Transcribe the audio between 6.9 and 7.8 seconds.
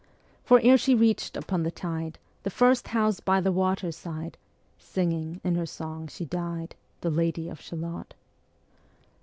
The Lady of